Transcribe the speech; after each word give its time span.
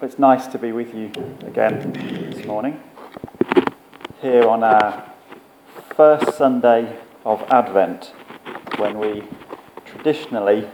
It's 0.00 0.16
nice 0.16 0.46
to 0.48 0.58
be 0.58 0.70
with 0.70 0.94
you 0.94 1.10
again 1.44 1.92
this 2.30 2.46
morning, 2.46 2.80
here 4.22 4.44
on 4.44 4.62
our 4.62 5.12
first 5.96 6.38
Sunday 6.38 6.96
of 7.24 7.42
Advent, 7.50 8.12
when 8.76 9.00
we 9.00 9.24
traditionally 9.84 10.68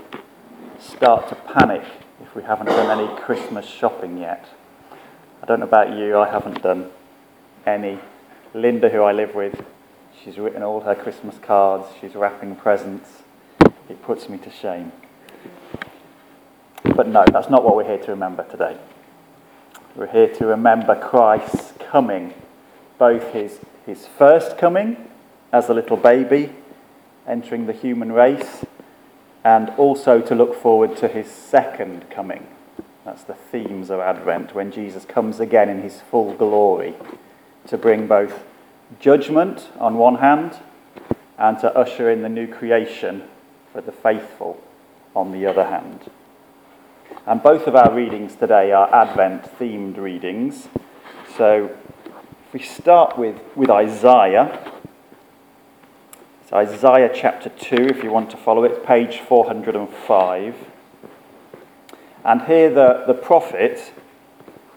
start 0.78 1.30
to 1.30 1.36
panic 1.36 1.84
if 2.22 2.36
we 2.36 2.42
haven't 2.42 2.66
done 2.66 3.00
any 3.00 3.18
Christmas 3.22 3.64
shopping 3.64 4.18
yet. 4.18 4.46
I 5.42 5.46
don't 5.46 5.60
know 5.60 5.66
about 5.66 5.96
you, 5.96 6.18
I 6.18 6.28
haven't 6.28 6.60
done 6.60 6.90
any. 7.64 8.00
Linda, 8.52 8.90
who 8.90 9.04
I 9.04 9.12
live 9.12 9.34
with, 9.34 9.64
she's 10.22 10.36
written 10.36 10.62
all 10.62 10.80
her 10.80 10.94
Christmas 10.94 11.38
cards, 11.38 11.86
she's 11.98 12.14
wrapping 12.14 12.56
presents. 12.56 13.22
It 13.88 14.02
puts 14.02 14.28
me 14.28 14.36
to 14.36 14.50
shame. 14.50 14.92
But 16.94 17.08
no, 17.08 17.24
that's 17.32 17.48
not 17.48 17.64
what 17.64 17.74
we're 17.74 17.88
here 17.88 18.04
to 18.04 18.10
remember 18.10 18.44
today. 18.44 18.78
We're 19.96 20.08
here 20.08 20.34
to 20.34 20.46
remember 20.46 20.96
Christ's 20.96 21.72
coming, 21.78 22.34
both 22.98 23.32
his, 23.32 23.60
his 23.86 24.08
first 24.08 24.58
coming 24.58 25.08
as 25.52 25.68
a 25.68 25.74
little 25.74 25.96
baby, 25.96 26.52
entering 27.28 27.66
the 27.66 27.72
human 27.72 28.10
race, 28.10 28.64
and 29.44 29.70
also 29.76 30.20
to 30.20 30.34
look 30.34 30.60
forward 30.60 30.96
to 30.96 31.06
his 31.06 31.30
second 31.30 32.10
coming. 32.10 32.44
That's 33.04 33.22
the 33.22 33.34
themes 33.34 33.88
of 33.88 34.00
Advent, 34.00 34.52
when 34.52 34.72
Jesus 34.72 35.04
comes 35.04 35.38
again 35.38 35.68
in 35.68 35.80
his 35.80 36.00
full 36.00 36.34
glory 36.34 36.94
to 37.68 37.78
bring 37.78 38.08
both 38.08 38.42
judgment 38.98 39.68
on 39.78 39.94
one 39.94 40.16
hand 40.16 40.58
and 41.38 41.56
to 41.60 41.72
usher 41.72 42.10
in 42.10 42.22
the 42.22 42.28
new 42.28 42.48
creation 42.48 43.28
for 43.72 43.80
the 43.80 43.92
faithful 43.92 44.60
on 45.14 45.30
the 45.30 45.46
other 45.46 45.66
hand. 45.66 46.10
And 47.26 47.42
both 47.42 47.66
of 47.66 47.74
our 47.74 47.90
readings 47.90 48.34
today 48.34 48.70
are 48.72 48.94
Advent 48.94 49.44
themed 49.58 49.96
readings. 49.96 50.68
So 51.38 51.74
if 52.46 52.52
we 52.52 52.60
start 52.60 53.16
with, 53.16 53.40
with 53.56 53.70
Isaiah, 53.70 54.70
it's 56.42 56.52
Isaiah 56.52 57.10
chapter 57.14 57.48
2, 57.48 57.76
if 57.76 58.04
you 58.04 58.10
want 58.10 58.28
to 58.32 58.36
follow 58.36 58.64
it, 58.64 58.84
page 58.84 59.20
405. 59.20 60.54
And 62.26 62.42
here 62.42 62.68
the, 62.68 63.04
the 63.06 63.14
prophet, 63.14 63.94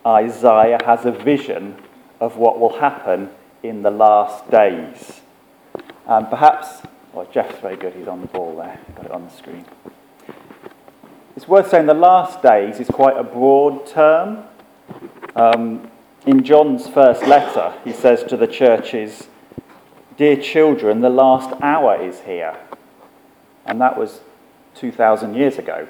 Isaiah, 0.06 0.80
has 0.86 1.06
a 1.06 1.12
vision 1.12 1.76
of 2.22 2.38
what 2.38 2.62
will 2.62 2.80
happen 2.80 3.30
in 3.62 3.82
the 3.82 3.92
last 3.92 4.50
days. 4.50 5.20
And 6.06 6.30
perhaps, 6.30 6.82
well, 7.12 7.28
Jeff's 7.30 7.60
very 7.60 7.76
good, 7.76 7.94
he's 7.94 8.08
on 8.08 8.22
the 8.22 8.28
ball 8.28 8.56
there, 8.56 8.80
got 8.96 9.06
it 9.06 9.12
on 9.12 9.26
the 9.26 9.32
screen. 9.32 9.66
It's 11.38 11.48
worth 11.48 11.70
saying 11.70 11.86
the 11.86 11.94
last 11.94 12.42
days 12.42 12.80
is 12.80 12.88
quite 12.88 13.16
a 13.16 13.22
broad 13.22 13.86
term. 13.86 14.46
Um, 15.36 15.92
in 16.26 16.44
John's 16.44 16.88
first 16.88 17.28
letter, 17.28 17.76
he 17.84 17.94
says 17.94 18.24
to 18.24 18.38
the 18.38 18.48
churches, 18.48 19.28
Dear 20.18 20.38
children, 20.38 21.02
the 21.02 21.12
last 21.12 21.56
hour 21.62 22.02
is 22.02 22.22
here. 22.22 22.58
And 23.68 23.80
that 23.80 24.00
was 24.00 24.22
2,000 24.74 25.36
years 25.36 25.60
ago. 25.60 25.88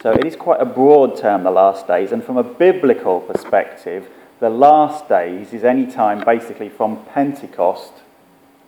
So 0.00 0.12
it 0.12 0.24
is 0.24 0.36
quite 0.36 0.62
a 0.62 0.64
broad 0.64 1.18
term, 1.18 1.42
the 1.42 1.50
last 1.50 1.86
days. 1.86 2.10
And 2.10 2.24
from 2.24 2.38
a 2.38 2.42
biblical 2.42 3.20
perspective, 3.20 4.08
the 4.40 4.48
last 4.48 5.06
days 5.06 5.52
is 5.52 5.64
any 5.64 5.84
time 5.84 6.24
basically 6.24 6.70
from 6.70 7.04
Pentecost 7.12 7.92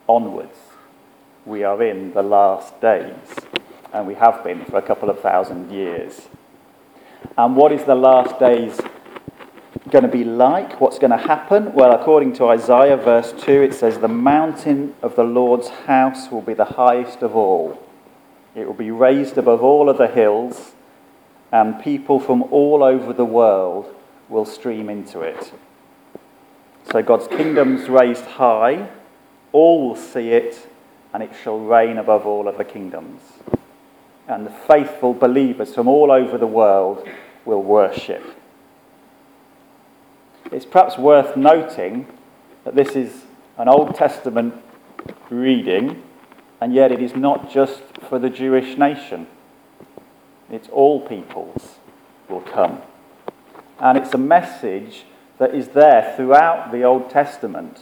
onwards. 0.07 0.59
We 1.47 1.63
are 1.63 1.81
in 1.81 2.13
the 2.13 2.21
last 2.21 2.79
days 2.79 3.15
and 3.95 4.05
we 4.05 4.15
have 4.15 4.43
been 4.43 4.65
for 4.65 4.77
a 4.77 4.81
couple 4.81 5.09
of 5.09 5.21
thousand 5.21 5.71
years. 5.71 6.27
And 7.37 7.55
what 7.55 7.71
is 7.71 7.85
the 7.85 7.95
last 7.95 8.37
days 8.39 8.77
going 9.89 10.03
to 10.03 10.09
be 10.09 10.25
like? 10.25 10.81
What's 10.81 10.99
going 10.99 11.11
to 11.11 11.17
happen? 11.17 11.73
Well, 11.73 11.93
according 11.93 12.33
to 12.33 12.47
Isaiah 12.49 12.97
verse 12.97 13.33
2, 13.37 13.61
it 13.61 13.73
says, 13.73 13.97
The 13.97 14.09
mountain 14.09 14.93
of 15.01 15.15
the 15.15 15.23
Lord's 15.23 15.69
house 15.69 16.29
will 16.29 16.41
be 16.41 16.53
the 16.53 16.65
highest 16.65 17.21
of 17.21 17.37
all. 17.37 17.81
It 18.53 18.67
will 18.67 18.73
be 18.73 18.91
raised 18.91 19.37
above 19.37 19.63
all 19.63 19.89
of 19.89 19.97
the 19.97 20.07
hills, 20.07 20.73
and 21.53 21.81
people 21.81 22.19
from 22.19 22.43
all 22.51 22.83
over 22.83 23.13
the 23.13 23.23
world 23.23 23.95
will 24.27 24.45
stream 24.45 24.89
into 24.89 25.21
it. 25.21 25.53
So 26.91 27.01
God's 27.01 27.29
kingdom's 27.29 27.87
raised 27.87 28.25
high, 28.25 28.89
all 29.53 29.87
will 29.87 29.95
see 29.95 30.31
it, 30.31 30.67
and 31.13 31.23
it 31.23 31.31
shall 31.41 31.59
reign 31.59 31.97
above 31.97 32.25
all 32.25 32.49
other 32.49 32.65
kingdoms 32.65 33.21
and 34.27 34.45
the 34.45 34.51
faithful 34.51 35.13
believers 35.13 35.73
from 35.73 35.87
all 35.87 36.11
over 36.11 36.37
the 36.37 36.47
world 36.47 37.07
will 37.45 37.61
worship. 37.61 38.23
It's 40.51 40.65
perhaps 40.65 40.97
worth 40.97 41.35
noting 41.35 42.07
that 42.63 42.75
this 42.75 42.95
is 42.95 43.23
an 43.57 43.67
Old 43.67 43.95
Testament 43.95 44.55
reading, 45.29 46.03
and 46.59 46.73
yet 46.73 46.91
it 46.91 47.01
is 47.01 47.15
not 47.15 47.51
just 47.51 47.81
for 48.09 48.19
the 48.19 48.29
Jewish 48.29 48.77
nation. 48.77 49.27
It's 50.49 50.69
all 50.69 51.01
peoples 51.07 51.75
will 52.29 52.41
come. 52.41 52.81
And 53.79 53.97
it's 53.97 54.13
a 54.13 54.17
message 54.17 55.05
that 55.37 55.53
is 55.53 55.69
there 55.69 56.13
throughout 56.15 56.71
the 56.71 56.83
Old 56.83 57.09
Testament 57.09 57.81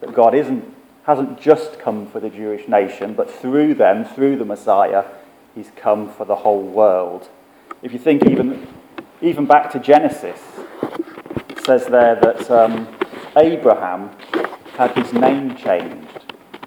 that 0.00 0.14
God 0.14 0.34
isn't, 0.34 0.74
hasn't 1.04 1.40
just 1.40 1.78
come 1.78 2.06
for 2.06 2.20
the 2.20 2.30
Jewish 2.30 2.68
nation, 2.68 3.14
but 3.14 3.30
through 3.30 3.74
them, 3.74 4.04
through 4.04 4.36
the 4.36 4.44
Messiah, 4.44 5.04
He's 5.58 5.72
come 5.74 6.08
for 6.08 6.24
the 6.24 6.36
whole 6.36 6.62
world. 6.62 7.30
If 7.82 7.92
you 7.92 7.98
think 7.98 8.24
even, 8.24 8.68
even 9.20 9.44
back 9.44 9.72
to 9.72 9.80
Genesis, 9.80 10.40
it 11.48 11.64
says 11.64 11.86
there 11.86 12.14
that 12.14 12.48
um, 12.48 12.86
Abraham 13.36 14.10
had 14.76 14.96
his 14.96 15.12
name 15.12 15.56
changed. 15.56 16.06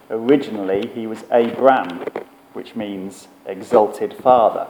Originally, 0.09 0.90
he 0.94 1.07
was 1.07 1.24
Abram, 1.31 2.03
which 2.51 2.75
means 2.75 3.30
exalted 3.46 4.13
father. 4.13 4.68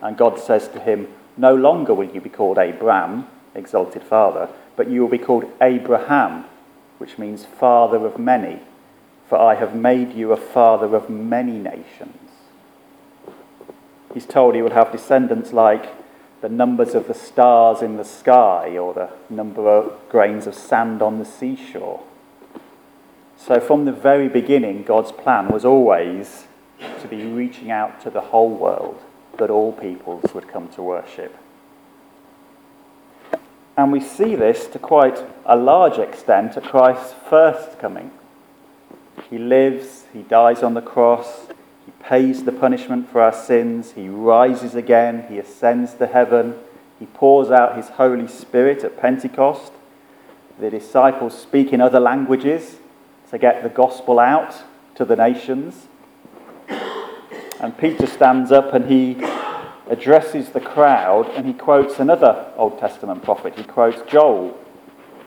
And 0.00 0.16
God 0.16 0.38
says 0.38 0.68
to 0.68 0.78
him, 0.78 1.08
No 1.36 1.52
longer 1.52 1.92
will 1.92 2.08
you 2.08 2.20
be 2.20 2.30
called 2.30 2.58
Abram, 2.58 3.26
exalted 3.52 4.04
father, 4.04 4.48
but 4.76 4.88
you 4.88 5.00
will 5.00 5.08
be 5.08 5.18
called 5.18 5.50
Abraham, 5.60 6.44
which 6.98 7.18
means 7.18 7.44
father 7.44 8.06
of 8.06 8.16
many. 8.16 8.60
For 9.28 9.36
I 9.36 9.56
have 9.56 9.74
made 9.74 10.12
you 10.12 10.30
a 10.30 10.36
father 10.36 10.94
of 10.94 11.10
many 11.10 11.58
nations 11.58 12.26
he's 14.16 14.24
told 14.24 14.54
he 14.54 14.62
will 14.62 14.70
have 14.70 14.90
descendants 14.92 15.52
like 15.52 15.92
the 16.40 16.48
numbers 16.48 16.94
of 16.94 17.06
the 17.06 17.12
stars 17.12 17.82
in 17.82 17.98
the 17.98 18.04
sky 18.04 18.78
or 18.78 18.94
the 18.94 19.10
number 19.28 19.68
of 19.68 20.08
grains 20.08 20.46
of 20.46 20.54
sand 20.54 21.02
on 21.02 21.18
the 21.18 21.24
seashore. 21.26 22.02
So, 23.36 23.60
from 23.60 23.84
the 23.84 23.92
very 23.92 24.30
beginning, 24.30 24.84
God's 24.84 25.12
plan 25.12 25.48
was 25.48 25.66
always 25.66 26.46
to 27.02 27.08
be 27.08 27.26
reaching 27.26 27.70
out 27.70 28.00
to 28.04 28.08
the 28.08 28.22
whole 28.22 28.48
world, 28.48 28.98
that 29.36 29.50
all 29.50 29.74
peoples 29.74 30.32
would 30.32 30.48
come 30.48 30.68
to 30.68 30.82
worship. 30.82 31.36
And 33.76 33.92
we 33.92 34.00
see 34.00 34.34
this 34.34 34.66
to 34.68 34.78
quite 34.78 35.22
a 35.44 35.56
large 35.56 35.98
extent 35.98 36.56
at 36.56 36.62
Christ's 36.62 37.14
first 37.28 37.78
coming. 37.78 38.12
He 39.28 39.36
lives, 39.36 40.04
he 40.14 40.22
dies 40.22 40.62
on 40.62 40.72
the 40.72 40.80
cross, 40.80 41.48
pays 42.06 42.44
the 42.44 42.52
punishment 42.52 43.10
for 43.10 43.20
our 43.20 43.32
sins. 43.32 43.92
He 43.92 44.08
rises 44.08 44.76
again. 44.76 45.26
He 45.28 45.38
ascends 45.38 45.94
to 45.94 46.06
heaven. 46.06 46.54
He 47.00 47.06
pours 47.06 47.50
out 47.50 47.76
his 47.76 47.88
Holy 47.88 48.28
Spirit 48.28 48.84
at 48.84 48.96
Pentecost. 48.96 49.72
The 50.60 50.70
disciples 50.70 51.36
speak 51.36 51.72
in 51.72 51.80
other 51.80 51.98
languages 51.98 52.76
to 53.30 53.38
get 53.38 53.64
the 53.64 53.68
gospel 53.68 54.20
out 54.20 54.62
to 54.94 55.04
the 55.04 55.16
nations. 55.16 55.88
And 57.60 57.76
Peter 57.76 58.06
stands 58.06 58.52
up 58.52 58.72
and 58.72 58.88
he 58.88 59.16
addresses 59.90 60.50
the 60.50 60.60
crowd 60.60 61.28
and 61.30 61.44
he 61.44 61.52
quotes 61.52 61.98
another 61.98 62.52
Old 62.56 62.78
Testament 62.78 63.24
prophet. 63.24 63.56
He 63.56 63.64
quotes 63.64 64.08
Joel, 64.08 64.56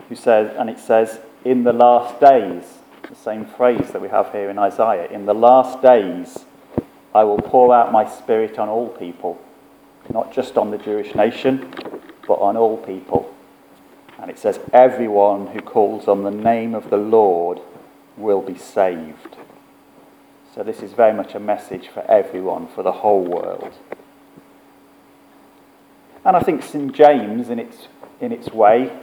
who 0.07 0.15
says, 0.15 0.55
and 0.57 0.69
it 0.69 0.79
says, 0.79 1.19
in 1.43 1.63
the 1.63 1.73
last 1.73 2.21
days, 2.21 2.63
the 3.09 3.15
same 3.15 3.45
phrase 3.45 3.91
that 3.91 4.01
we 4.01 4.07
have 4.07 4.31
here 4.31 4.49
in 4.49 4.57
Isaiah, 4.57 5.07
in 5.09 5.25
the 5.25 5.33
last 5.33 5.81
days, 5.81 6.45
I 7.13 7.23
will 7.23 7.39
pour 7.39 7.73
out 7.73 7.91
my 7.91 8.07
spirit 8.07 8.59
on 8.59 8.69
all 8.69 8.89
people, 8.89 9.41
not 10.13 10.33
just 10.33 10.57
on 10.57 10.71
the 10.71 10.77
Jewish 10.77 11.15
nation, 11.15 11.73
but 12.27 12.35
on 12.35 12.55
all 12.55 12.77
people. 12.77 13.33
And 14.19 14.29
it 14.29 14.37
says, 14.37 14.59
Everyone 14.73 15.47
who 15.47 15.61
calls 15.61 16.07
on 16.07 16.23
the 16.23 16.31
name 16.31 16.75
of 16.75 16.89
the 16.89 16.97
Lord 16.97 17.59
will 18.17 18.41
be 18.41 18.57
saved. 18.57 19.37
So, 20.53 20.63
this 20.63 20.81
is 20.81 20.93
very 20.93 21.13
much 21.13 21.35
a 21.35 21.39
message 21.39 21.87
for 21.87 22.01
everyone, 22.09 22.67
for 22.67 22.83
the 22.83 22.91
whole 22.91 23.23
world. 23.23 23.73
And 26.25 26.35
I 26.35 26.41
think 26.41 26.63
St. 26.63 26.93
James, 26.93 27.49
in 27.49 27.59
its, 27.59 27.87
in 28.19 28.31
its 28.31 28.49
way, 28.49 28.97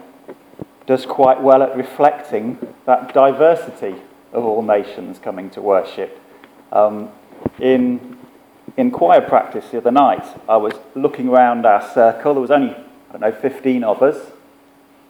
does 0.86 1.06
quite 1.06 1.40
well 1.40 1.62
at 1.62 1.76
reflecting 1.76 2.74
that 2.84 3.12
diversity 3.14 3.96
of 4.32 4.44
all 4.44 4.62
nations 4.62 5.18
coming 5.18 5.50
to 5.50 5.62
worship. 5.62 6.20
Um, 6.72 7.10
in, 7.58 8.18
in 8.76 8.90
choir 8.90 9.20
practice 9.20 9.70
the 9.70 9.78
other 9.78 9.90
night, 9.90 10.24
I 10.48 10.56
was 10.56 10.74
looking 10.94 11.28
around 11.28 11.66
our 11.66 11.82
circle. 11.92 12.34
There 12.34 12.40
was 12.40 12.50
only, 12.50 12.74
I 12.74 13.12
don't 13.12 13.20
know, 13.20 13.32
15 13.32 13.84
of 13.84 14.02
us. 14.02 14.32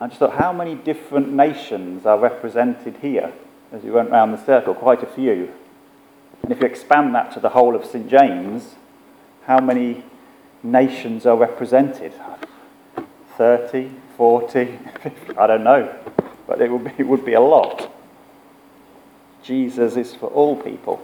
I 0.01 0.09
just 0.09 0.19
thought, 0.19 0.35
how 0.35 0.53
many 0.53 0.75
different 0.75 1.33
nations 1.33 2.05
are 2.05 2.19
represented 2.19 2.97
here 3.01 3.33
as 3.73 3.83
we 3.83 3.91
went 3.91 4.11
round 4.11 4.35
the 4.35 4.45
circle? 4.45 4.75
Quite 4.75 5.03
a 5.03 5.07
few. 5.07 5.53
And 6.43 6.53
if 6.53 6.61
you 6.61 6.67
expand 6.67 7.15
that 7.15 7.33
to 7.33 7.41
the 7.41 7.49
whole 7.49 7.75
of 7.75 7.85
St. 7.85 8.09
James, 8.09 8.75
how 9.47 9.59
many 9.59 10.05
nations 10.63 11.25
are 11.25 11.37
represented? 11.37 12.13
30, 13.37 13.91
40, 14.17 14.79
50, 15.03 15.37
I 15.37 15.47
don't 15.47 15.65
know. 15.65 15.95
But 16.47 16.61
it 16.61 16.71
would, 16.71 16.85
be, 16.85 16.93
it 16.99 17.07
would 17.07 17.25
be 17.25 17.33
a 17.33 17.41
lot. 17.41 17.93
Jesus 19.43 19.97
is 19.97 20.15
for 20.15 20.27
all 20.27 20.57
people, 20.57 21.01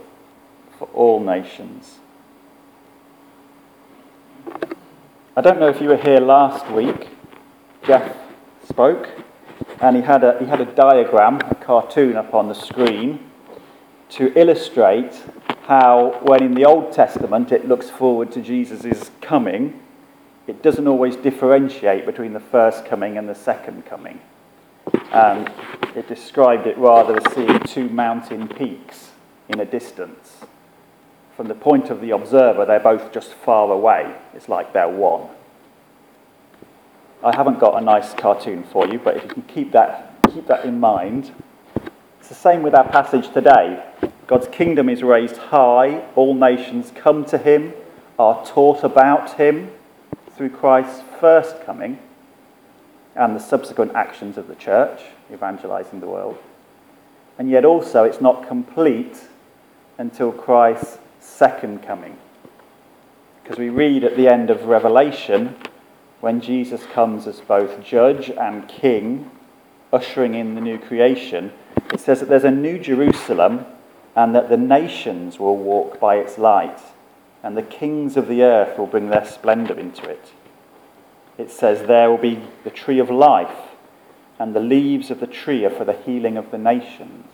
for 0.83 0.89
all 0.97 1.19
nations. 1.23 1.99
I 5.37 5.41
don't 5.41 5.59
know 5.59 5.69
if 5.69 5.79
you 5.79 5.87
were 5.87 5.97
here 5.97 6.19
last 6.19 6.69
week. 6.71 7.07
Jeff 7.85 8.17
spoke, 8.67 9.07
and 9.79 9.95
he 9.95 10.01
had 10.01 10.25
a, 10.25 10.37
he 10.39 10.45
had 10.45 10.59
a 10.59 10.65
diagram, 10.65 11.39
a 11.49 11.55
cartoon 11.55 12.17
up 12.17 12.33
on 12.33 12.49
the 12.49 12.53
screen 12.53 13.29
to 14.09 14.37
illustrate 14.37 15.23
how, 15.63 16.19
when 16.23 16.43
in 16.43 16.53
the 16.53 16.65
Old 16.65 16.91
Testament 16.91 17.53
it 17.53 17.65
looks 17.65 17.89
forward 17.89 18.31
to 18.33 18.41
Jesus' 18.41 19.09
coming, 19.21 19.79
it 20.47 20.61
doesn't 20.61 20.87
always 20.87 21.15
differentiate 21.15 22.05
between 22.05 22.33
the 22.33 22.41
first 22.41 22.85
coming 22.85 23.17
and 23.17 23.29
the 23.29 23.35
second 23.35 23.85
coming. 23.85 24.19
And 25.13 25.49
it 25.95 26.09
described 26.09 26.67
it 26.67 26.77
rather 26.77 27.15
as 27.15 27.33
seeing 27.33 27.59
two 27.59 27.87
mountain 27.87 28.49
peaks 28.49 29.11
in 29.47 29.61
a 29.61 29.65
distance. 29.65 30.45
From 31.35 31.47
the 31.47 31.55
point 31.55 31.89
of 31.89 31.99
the 31.99 32.11
observer, 32.11 32.65
they're 32.65 32.79
both 32.79 33.11
just 33.11 33.33
far 33.33 33.71
away. 33.71 34.15
It's 34.33 34.47
like 34.47 34.73
they're 34.73 34.89
one. 34.89 35.29
I 37.23 37.35
haven't 37.35 37.59
got 37.59 37.81
a 37.81 37.83
nice 37.83 38.13
cartoon 38.13 38.63
for 38.63 38.87
you, 38.87 38.99
but 38.99 39.17
if 39.17 39.23
you 39.23 39.29
can 39.29 39.43
keep 39.43 39.71
that, 39.71 40.13
keep 40.31 40.45
that 40.47 40.65
in 40.65 40.79
mind. 40.79 41.31
It's 42.19 42.29
the 42.29 42.35
same 42.35 42.61
with 42.61 42.75
our 42.75 42.87
passage 42.87 43.33
today. 43.33 43.83
God's 44.27 44.47
kingdom 44.47 44.89
is 44.89 45.03
raised 45.03 45.37
high, 45.37 46.03
all 46.15 46.33
nations 46.33 46.91
come 46.95 47.25
to 47.25 47.37
him, 47.37 47.73
are 48.19 48.45
taught 48.45 48.83
about 48.83 49.33
him 49.33 49.71
through 50.35 50.49
Christ's 50.49 51.01
first 51.19 51.63
coming 51.65 51.99
and 53.15 53.35
the 53.35 53.39
subsequent 53.39 53.93
actions 53.95 54.37
of 54.37 54.47
the 54.47 54.55
church, 54.55 55.01
evangelizing 55.31 55.99
the 55.99 56.07
world. 56.07 56.37
And 57.37 57.49
yet 57.49 57.65
also 57.65 58.03
it's 58.03 58.21
not 58.21 58.47
complete 58.47 59.17
until 59.97 60.31
Christ's 60.31 60.97
second 61.33 61.83
coming. 61.83 62.17
Because 63.41 63.57
we 63.57 63.69
read 63.69 64.03
at 64.03 64.15
the 64.15 64.27
end 64.27 64.49
of 64.49 64.65
Revelation 64.65 65.55
when 66.21 66.39
Jesus 66.39 66.85
comes 66.85 67.27
as 67.27 67.41
both 67.41 67.83
judge 67.83 68.29
and 68.29 68.67
king, 68.67 69.29
ushering 69.91 70.35
in 70.35 70.55
the 70.55 70.61
new 70.61 70.77
creation, 70.77 71.51
it 71.91 71.99
says 71.99 72.19
that 72.19 72.29
there's 72.29 72.43
a 72.43 72.51
new 72.51 72.79
Jerusalem 72.79 73.65
and 74.15 74.33
that 74.35 74.49
the 74.49 74.57
nations 74.57 75.39
will 75.39 75.57
walk 75.57 75.99
by 75.99 76.15
its 76.17 76.37
light, 76.37 76.79
and 77.41 77.57
the 77.57 77.63
kings 77.63 78.15
of 78.15 78.27
the 78.27 78.43
earth 78.43 78.77
will 78.77 78.87
bring 78.87 79.09
their 79.09 79.25
splendor 79.25 79.77
into 79.77 80.07
it. 80.07 80.31
It 81.37 81.49
says, 81.49 81.87
There 81.87 82.09
will 82.09 82.19
be 82.19 82.43
the 82.63 82.69
tree 82.69 82.99
of 82.99 83.09
life, 83.09 83.71
and 84.37 84.55
the 84.55 84.59
leaves 84.59 85.09
of 85.09 85.19
the 85.19 85.27
tree 85.27 85.65
are 85.65 85.71
for 85.71 85.83
the 85.83 85.93
healing 85.93 86.37
of 86.37 86.51
the 86.51 86.59
nations. 86.59 87.25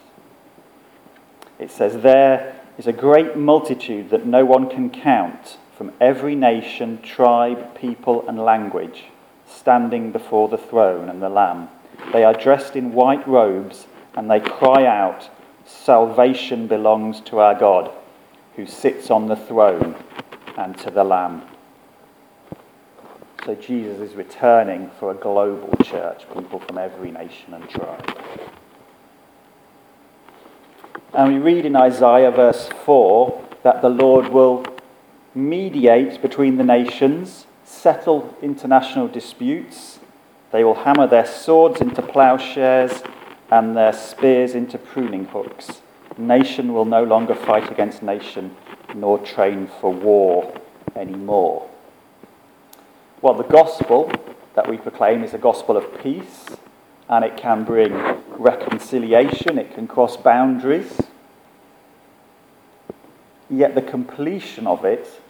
It 1.59 1.69
says, 1.69 2.01
There 2.01 2.58
is 2.79 2.87
a 2.87 2.93
great 2.93 3.35
multitude 3.35 4.09
that 4.09 4.25
no 4.25 4.45
one 4.45 4.69
can 4.69 4.89
count 4.89 5.57
from 5.77 5.91
every 5.99 6.33
nation, 6.33 7.01
tribe, 7.01 7.75
people, 7.75 8.25
and 8.25 8.39
language, 8.39 9.03
standing 9.45 10.13
before 10.13 10.47
the 10.47 10.57
throne 10.57 11.09
and 11.09 11.21
the 11.21 11.27
Lamb. 11.27 11.67
They 12.13 12.23
are 12.23 12.33
dressed 12.33 12.77
in 12.77 12.93
white 12.93 13.27
robes, 13.27 13.85
and 14.15 14.31
they 14.31 14.39
cry 14.39 14.85
out, 14.85 15.29
Salvation 15.65 16.67
belongs 16.67 17.19
to 17.21 17.39
our 17.39 17.53
God, 17.53 17.91
who 18.55 18.65
sits 18.65 19.11
on 19.11 19.27
the 19.27 19.35
throne, 19.35 19.95
and 20.57 20.77
to 20.77 20.89
the 20.89 21.03
Lamb. 21.03 21.41
So 23.45 23.55
Jesus 23.55 23.99
is 23.99 24.15
returning 24.15 24.89
for 25.01 25.11
a 25.11 25.15
global 25.15 25.75
church, 25.83 26.23
people 26.33 26.59
from 26.59 26.77
every 26.77 27.11
nation 27.11 27.53
and 27.53 27.69
tribe. 27.69 28.17
And 31.19 31.33
we 31.33 31.37
read 31.37 31.65
in 31.65 31.75
Isaiah 31.75 32.31
verse 32.31 32.69
4 32.85 33.43
that 33.63 33.81
the 33.81 33.89
Lord 33.89 34.29
will 34.29 34.65
mediate 35.35 36.21
between 36.21 36.55
the 36.55 36.63
nations, 36.63 37.45
settle 37.65 38.37
international 38.41 39.09
disputes. 39.09 39.99
They 40.53 40.63
will 40.63 40.85
hammer 40.85 41.07
their 41.07 41.25
swords 41.25 41.81
into 41.81 42.01
plowshares 42.01 43.03
and 43.51 43.75
their 43.75 43.91
spears 43.91 44.55
into 44.55 44.77
pruning 44.77 45.25
hooks. 45.25 45.81
Nation 46.17 46.71
will 46.73 46.85
no 46.85 47.03
longer 47.03 47.35
fight 47.35 47.69
against 47.69 48.01
nation, 48.01 48.55
nor 48.95 49.19
train 49.19 49.67
for 49.81 49.91
war 49.91 50.57
anymore. 50.95 51.69
Well, 53.21 53.33
the 53.33 53.43
gospel 53.43 54.09
that 54.55 54.69
we 54.69 54.77
proclaim 54.77 55.25
is 55.25 55.33
a 55.33 55.37
gospel 55.37 55.75
of 55.75 56.01
peace, 56.01 56.45
and 57.09 57.25
it 57.25 57.35
can 57.35 57.65
bring 57.65 57.91
reconciliation, 58.39 59.59
it 59.59 59.73
can 59.73 59.87
cross 59.87 60.17
boundaries. 60.17 61.01
Yet 63.49 63.75
the 63.75 63.81
completion 63.81 64.65
of 64.65 64.85
it 64.85 65.21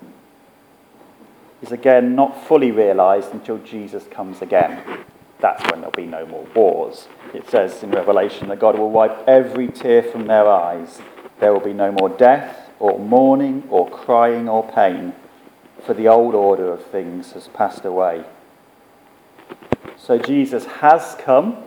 is 1.61 1.71
again 1.71 2.15
not 2.15 2.47
fully 2.47 2.71
realized 2.71 3.33
until 3.33 3.57
Jesus 3.57 4.05
comes 4.11 4.41
again. 4.41 5.05
That's 5.39 5.63
when 5.71 5.81
there'll 5.81 5.91
be 5.91 6.05
no 6.05 6.25
more 6.25 6.45
wars. 6.53 7.07
It 7.33 7.49
says 7.49 7.81
in 7.81 7.91
Revelation 7.91 8.49
that 8.49 8.59
God 8.59 8.77
will 8.77 8.91
wipe 8.91 9.27
every 9.27 9.67
tear 9.67 10.03
from 10.03 10.27
their 10.27 10.47
eyes. 10.47 11.01
There 11.39 11.53
will 11.53 11.61
be 11.61 11.73
no 11.73 11.91
more 11.91 12.09
death, 12.09 12.69
or 12.79 12.99
mourning, 12.99 13.63
or 13.69 13.89
crying, 13.89 14.49
or 14.49 14.69
pain, 14.69 15.13
for 15.85 15.93
the 15.93 16.07
old 16.07 16.35
order 16.35 16.71
of 16.71 16.85
things 16.85 17.31
has 17.31 17.47
passed 17.47 17.85
away. 17.85 18.25
So 19.97 20.17
Jesus 20.17 20.65
has 20.65 21.15
come, 21.19 21.63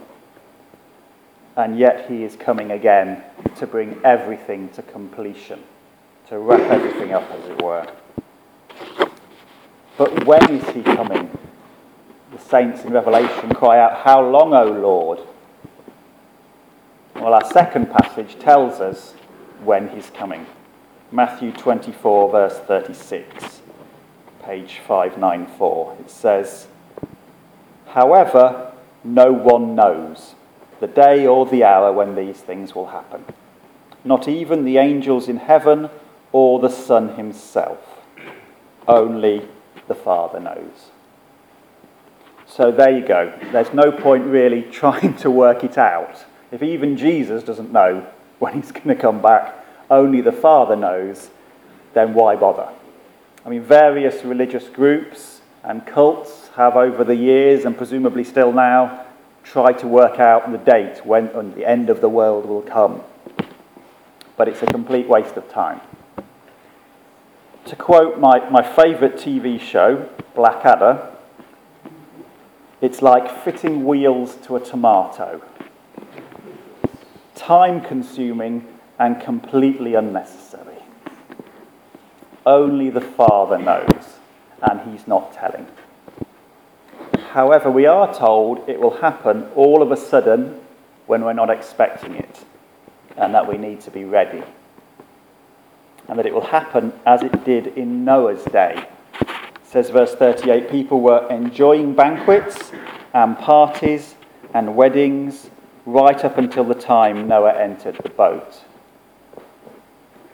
and 1.57 1.79
yet 1.79 2.09
he 2.09 2.25
is 2.25 2.37
coming 2.37 2.71
again 2.71 3.23
to 3.57 3.67
bring 3.67 4.01
everything 4.05 4.69
to 4.71 4.83
completion 4.83 5.63
to 6.33 6.39
wrap 6.39 6.61
everything 6.71 7.13
up, 7.13 7.31
as 7.31 7.47
it 7.47 7.61
were. 7.63 7.87
But 9.99 10.25
when 10.25 10.51
is 10.51 10.67
he 10.71 10.83
coming? 10.83 11.31
The 12.33 12.39
saints 12.39 12.85
in 12.85 12.93
Revelation 12.95 13.55
cry 13.55 13.79
out, 13.79 13.99
How 13.99 14.27
long, 14.27 14.55
O 14.55 14.65
Lord? 14.65 15.19
Well, 17.17 17.35
our 17.35 17.45
second 17.53 17.91
passage 17.91 18.39
tells 18.39 18.81
us 18.81 19.13
when 19.63 19.91
he's 19.91 20.09
coming. 20.09 20.47
Matthew 21.11 21.53
24, 21.53 22.31
verse 22.31 22.59
36, 22.61 23.61
page 24.43 24.81
594. 24.89 25.99
It 26.01 26.11
says, 26.11 26.67
However, 27.89 28.73
no 29.05 29.35
one 29.35 29.75
knows 29.75 30.35
the 30.83 30.89
day 30.89 31.25
or 31.25 31.47
the 31.47 31.63
hour 31.63 31.93
when 31.93 32.17
these 32.17 32.39
things 32.39 32.75
will 32.75 32.89
happen. 32.89 33.25
Not 34.05 34.27
even 34.27 34.65
the 34.65 34.79
angels 34.79 35.29
in 35.29 35.37
heaven 35.37 35.89
or 36.33 36.59
the 36.59 36.69
Son 36.69 37.15
himself. 37.15 38.01
Only 38.89 39.47
the 39.87 39.95
Father 39.95 40.41
knows. 40.41 40.91
So 42.49 42.73
there 42.73 42.99
you 42.99 43.07
go. 43.07 43.33
There's 43.53 43.73
no 43.73 43.93
point 43.93 44.25
really 44.25 44.63
trying 44.73 45.15
to 45.19 45.31
work 45.31 45.63
it 45.63 45.79
out. 45.79 46.25
If 46.51 46.65
even 46.65 46.97
Jesus 46.97 47.45
doesn't 47.45 47.71
know 47.71 48.05
when 48.41 48.55
he's 48.55 48.73
going 48.73 48.89
to 48.89 48.97
come 48.97 49.23
back, 49.23 49.55
only 49.89 50.21
the 50.21 50.33
Father 50.33 50.75
knows, 50.75 51.31
then 51.95 52.13
why 52.13 52.35
bother? 52.35 52.69
I 53.47 53.51
mean, 53.51 53.63
various 53.63 54.25
religious 54.25 54.69
groups 54.69 55.43
and 55.63 55.87
cults 55.87 56.49
have 56.57 56.75
over 56.75 57.05
the 57.05 57.15
years, 57.15 57.65
and 57.65 57.77
presumably 57.77 58.25
still 58.25 58.53
now, 58.53 59.07
tried 59.43 59.79
to 59.81 59.89
work 59.89 60.19
out 60.19 60.51
the 60.51 60.59
date 60.59 61.05
when 61.05 61.55
the 61.55 61.69
end 61.69 61.91
of 61.91 62.01
the 62.01 62.09
world 62.09 62.47
will 62.47 62.63
come. 62.63 63.03
But 64.37 64.49
it's 64.49 64.63
a 64.63 64.67
complete 64.67 65.09
waste 65.09 65.37
of 65.37 65.49
time. 65.51 65.81
To 67.67 67.77
quote 67.77 68.19
my, 68.19 68.49
my 68.51 68.63
favourite 68.63 69.17
TV 69.17 69.61
show, 69.61 70.09
Blackadder, 70.35 71.09
it's 72.81 73.01
like 73.01 73.45
fitting 73.45 73.85
wheels 73.85 74.37
to 74.47 74.57
a 74.57 74.61
tomato. 74.61 75.41
Time 77.37 77.81
consuming 77.81 78.67
and 78.99 79.21
completely 79.21 79.95
unnecessary. 79.95 80.79
Only 82.45 82.91
the 82.91 83.01
Father 83.01 83.59
knows, 83.59 84.19
and 84.61 84.81
He's 84.91 85.07
not 85.07 85.33
telling. 85.33 85.67
However, 87.33 87.71
we 87.71 87.87
are 87.87 88.13
told 88.15 88.69
it 88.69 88.81
will 88.81 88.99
happen 88.99 89.49
all 89.55 89.83
of 89.83 89.91
a 89.91 89.97
sudden 89.97 90.61
when 91.07 91.25
we're 91.25 91.33
not 91.33 91.51
expecting 91.51 92.15
it, 92.15 92.45
and 93.17 93.35
that 93.35 93.49
we 93.49 93.59
need 93.59 93.81
to 93.83 93.91
be 93.91 94.05
ready 94.05 94.43
and 96.09 96.19
that 96.19 96.27
it 96.27 96.35
will 96.35 96.45
happen 96.45 96.93
as 97.07 97.23
it 97.23 97.45
did 97.45 97.69
in 97.69 98.05
Noah's 98.05 98.45
day. 98.45 98.87
It 99.19 99.49
says 99.65 99.91
verse 99.91 100.15
38 100.15 100.71
people 100.71 101.01
were 101.01 101.27
enjoying 101.31 101.95
banquets 101.95 102.73
and 103.15 103.39
parties 103.39 104.15
and 104.55 104.77
weddings, 104.77 105.49
right 105.87 106.23
up 106.25 106.39
until 106.39 106.65
the 106.65 106.75
time 106.75 107.27
Noah 107.27 107.55
entered 107.55 107.99
the 108.03 108.11
boat. 108.11 108.63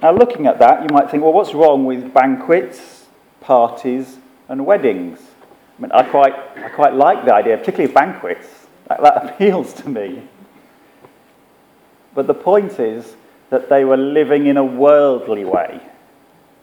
Now, 0.03 0.13
looking 0.13 0.47
at 0.47 0.59
that, 0.59 0.83
you 0.83 0.89
might 0.93 1.11
think, 1.11 1.23
well, 1.23 1.33
what's 1.33 1.55
wrong 1.55 1.85
with 1.85 2.13
banquets, 2.13 3.07
parties, 3.41 4.19
and 4.49 4.65
weddings? 4.67 5.21
I 5.79 5.83
mean, 5.83 5.93
I 5.93 6.03
quite, 6.03 6.35
I 6.57 6.69
quite 6.71 6.95
like 6.95 7.25
the 7.25 7.33
idea, 7.33 7.57
particularly 7.57 7.91
of 7.91 7.95
banquets. 7.95 8.49
That, 8.89 9.01
that 9.03 9.25
appeals 9.31 9.73
to 9.75 9.89
me. 9.89 10.23
But 12.15 12.27
the 12.27 12.35
point 12.35 12.81
is 12.81 13.15
that 13.51 13.69
they 13.69 13.85
were 13.85 13.97
living 13.97 14.47
in 14.47 14.57
a 14.57 14.65
worldly 14.65 15.45
way, 15.45 15.81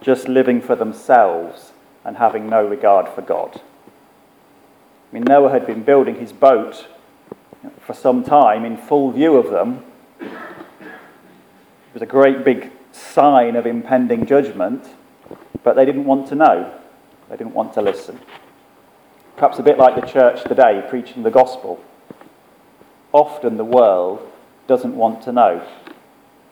just 0.01 0.27
living 0.27 0.61
for 0.61 0.75
themselves 0.75 1.71
and 2.03 2.17
having 2.17 2.49
no 2.49 2.65
regard 2.65 3.07
for 3.07 3.21
God. 3.21 3.61
I 5.11 5.13
mean, 5.13 5.23
Noah 5.23 5.51
had 5.51 5.65
been 5.65 5.83
building 5.83 6.15
his 6.15 6.33
boat 6.33 6.87
for 7.79 7.93
some 7.93 8.23
time 8.23 8.65
in 8.65 8.75
full 8.75 9.11
view 9.11 9.37
of 9.37 9.49
them. 9.49 9.83
It 10.19 11.93
was 11.93 12.01
a 12.01 12.07
great 12.07 12.43
big 12.43 12.71
sign 12.91 13.55
of 13.55 13.65
impending 13.65 14.25
judgment, 14.25 14.85
but 15.63 15.75
they 15.75 15.85
didn't 15.85 16.05
want 16.05 16.27
to 16.27 16.35
know. 16.35 16.79
They 17.29 17.37
didn't 17.37 17.53
want 17.53 17.73
to 17.75 17.81
listen. 17.81 18.19
Perhaps 19.35 19.59
a 19.59 19.63
bit 19.63 19.77
like 19.77 19.95
the 19.95 20.07
church 20.07 20.43
today 20.43 20.85
preaching 20.89 21.23
the 21.23 21.31
gospel. 21.31 21.83
Often 23.11 23.57
the 23.57 23.65
world 23.65 24.31
doesn't 24.65 24.95
want 24.95 25.21
to 25.23 25.33
know. 25.33 25.67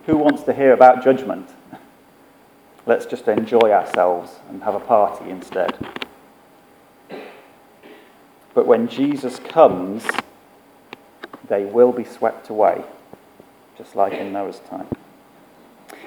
Who 0.05 0.17
wants 0.17 0.43
to 0.43 0.53
hear 0.53 0.73
about 0.73 1.01
judgment? 1.01 1.49
Let's 2.85 3.05
just 3.05 3.27
enjoy 3.29 3.71
ourselves 3.71 4.39
and 4.49 4.63
have 4.63 4.75
a 4.75 4.81
party 4.81 5.29
instead. 5.29 5.77
But 8.53 8.67
when 8.67 8.89
Jesus 8.89 9.39
comes, 9.39 10.05
they 11.47 11.63
will 11.63 11.93
be 11.93 12.03
swept 12.03 12.49
away, 12.49 12.83
just 13.77 13.95
like 13.95 14.11
in 14.13 14.33
Noah's 14.33 14.59
time. 14.59 14.87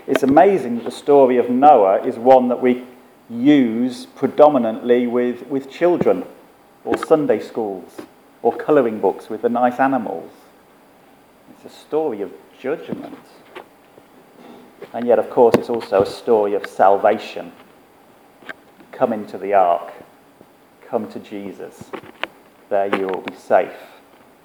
It's 0.07 0.23
amazing 0.23 0.77
that 0.77 0.85
the 0.85 0.91
story 0.91 1.39
of 1.39 1.49
Noah 1.49 2.05
is 2.07 2.17
one 2.17 2.49
that 2.49 2.61
we 2.61 2.85
use 3.31 4.07
predominantly 4.15 5.07
with, 5.07 5.47
with 5.49 5.71
children, 5.71 6.25
or 6.87 6.97
Sunday 6.97 7.41
schools, 7.41 8.01
or 8.43 8.57
colouring 8.57 9.01
books 9.01 9.29
with 9.29 9.43
the 9.43 9.49
nice 9.49 9.81
animals. 9.81 10.31
It's 11.51 11.75
a 11.75 11.77
story 11.77 12.23
of 12.23 12.33
judgment. 12.61 13.19
And 14.93 15.05
yet, 15.05 15.19
of 15.19 15.29
course, 15.29 15.57
it's 15.57 15.69
also 15.69 16.03
a 16.03 16.07
story 16.07 16.55
of 16.55 16.65
salvation. 16.65 17.53
Come 18.93 19.13
into 19.13 19.37
the 19.37 19.53
ark, 19.53 19.93
come 20.87 21.11
to 21.11 21.19
Jesus. 21.19 21.91
There 22.69 22.97
you 22.97 23.09
will 23.09 23.23
be 23.23 23.35
safe 23.35 23.77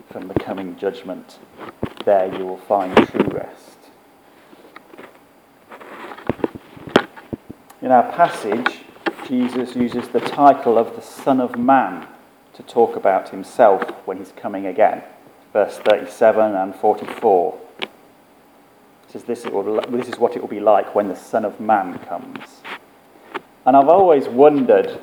from 0.09 0.27
the 0.27 0.33
coming 0.33 0.75
judgment. 0.77 1.37
There 2.05 2.35
you 2.35 2.45
will 2.45 2.57
find 2.57 2.95
true 3.07 3.29
rest. 3.31 3.77
In 7.83 7.91
our 7.91 8.11
passage, 8.11 8.79
Jesus 9.27 9.75
uses 9.75 10.07
the 10.07 10.19
title 10.19 10.79
of 10.79 10.95
the 10.95 11.01
Son 11.01 11.39
of 11.39 11.57
Man 11.57 12.07
to 12.53 12.63
talk 12.63 12.95
about 12.95 13.29
himself 13.29 13.83
when 14.05 14.17
he's 14.17 14.33
coming 14.35 14.65
again. 14.65 15.03
Verse 15.53 15.77
37 15.77 16.55
and 16.55 16.75
44 16.75 17.59
says 19.11 19.23
this, 19.23 19.45
will, 19.45 19.81
this 19.89 20.07
is 20.07 20.17
what 20.17 20.35
it 20.35 20.41
will 20.41 20.47
be 20.47 20.59
like 20.59 20.95
when 20.95 21.09
the 21.09 21.15
Son 21.15 21.43
of 21.43 21.59
Man 21.59 21.99
comes. 21.99 22.61
And 23.65 23.75
I've 23.75 23.89
always 23.89 24.27
wondered 24.27 25.01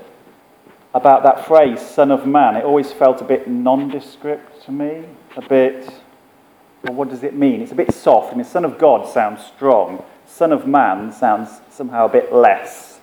about 0.94 1.22
that 1.24 1.46
phrase, 1.46 1.80
Son 1.80 2.10
of 2.10 2.26
Man. 2.26 2.56
It 2.56 2.64
always 2.64 2.90
felt 2.90 3.20
a 3.20 3.24
bit 3.24 3.46
nondescript 3.46 4.64
to 4.64 4.72
me, 4.72 5.04
a 5.36 5.42
bit, 5.42 5.86
well, 6.82 6.94
what 6.94 7.10
does 7.10 7.22
it 7.22 7.34
mean? 7.34 7.60
It's 7.60 7.72
a 7.72 7.76
bit 7.76 7.92
soft. 7.92 8.32
I 8.32 8.36
mean, 8.36 8.44
Son 8.44 8.64
of 8.64 8.78
God 8.78 9.06
sounds 9.06 9.44
strong, 9.44 10.02
Son 10.26 10.52
of 10.52 10.66
Man 10.66 11.12
sounds 11.12 11.60
somehow 11.70 12.06
a 12.06 12.08
bit 12.08 12.32
less. 12.32 13.00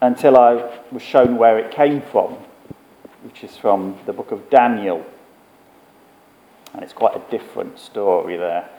Until 0.00 0.36
I 0.36 0.78
was 0.92 1.02
shown 1.02 1.36
where 1.36 1.58
it 1.58 1.70
came 1.70 2.02
from, 2.02 2.36
which 3.24 3.42
is 3.42 3.56
from 3.56 3.98
the 4.06 4.12
book 4.12 4.30
of 4.30 4.48
Daniel. 4.48 5.04
And 6.72 6.82
it's 6.82 6.92
quite 6.92 7.16
a 7.16 7.30
different 7.30 7.78
story 7.78 8.36
there 8.36 8.70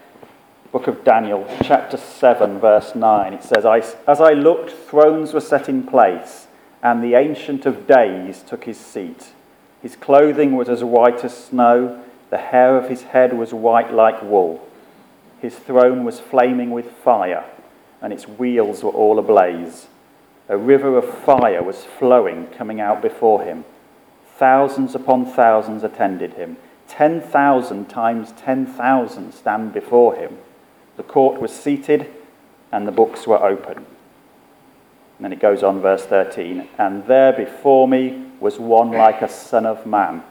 book 0.76 0.88
of 0.88 1.06
Daniel, 1.06 1.48
chapter 1.64 1.96
7, 1.96 2.60
verse 2.60 2.96
9. 2.96 3.34
It 3.34 3.44
says, 3.44 3.66
As 4.06 4.20
I 4.20 4.34
looked, 4.34 4.72
thrones 4.72 5.32
were 5.32 5.40
set 5.40 5.70
in 5.70 5.84
place, 5.84 6.48
and 6.84 7.02
the 7.02 7.16
Ancient 7.16 7.66
of 7.66 7.88
Days 7.88 8.44
took 8.46 8.66
his 8.66 8.78
seat. 8.78 9.28
His 9.82 9.96
clothing 9.96 10.54
was 10.58 10.68
as 10.68 10.84
white 10.84 11.24
as 11.24 11.46
snow, 11.46 12.04
the 12.30 12.40
hair 12.40 12.76
of 12.76 12.90
his 12.90 13.04
head 13.04 13.38
was 13.38 13.54
white 13.54 13.94
like 13.94 14.22
wool. 14.22 14.68
His 15.40 15.56
throne 15.56 16.04
was 16.04 16.20
flaming 16.20 16.72
with 16.72 16.92
fire, 16.92 17.46
and 18.02 18.12
its 18.12 18.28
wheels 18.28 18.84
were 18.84 18.92
all 18.92 19.18
ablaze. 19.18 19.88
A 20.50 20.58
river 20.58 20.98
of 20.98 21.20
fire 21.20 21.64
was 21.64 21.86
flowing, 21.86 22.48
coming 22.48 22.82
out 22.82 23.02
before 23.02 23.44
him. 23.44 23.64
Thousands 24.38 24.96
upon 24.96 25.26
thousands 25.26 25.84
attended 25.84 26.34
him. 26.34 26.58
Ten 26.88 27.22
thousand 27.22 27.90
times 27.90 28.34
ten 28.38 28.66
thousand 28.66 29.34
stand 29.34 29.74
before 29.74 30.16
him. 30.16 30.38
The 30.98 31.04
court 31.04 31.40
was 31.42 31.52
seated 31.52 32.08
and 32.72 32.88
the 32.88 32.92
books 32.92 33.26
were 33.26 33.44
open. 33.44 33.78
And 33.78 35.24
then 35.24 35.34
it 35.34 35.40
goes 35.40 35.64
on, 35.64 35.82
verse 35.82 36.06
13. 36.06 36.68
And 36.78 37.06
there 37.08 37.32
before 37.32 37.88
me 37.88 38.26
was 38.40 38.60
one 38.60 38.92
like 38.92 39.22
a 39.22 39.30
son 39.30 39.66
of 39.66 39.86
man, 39.86 40.24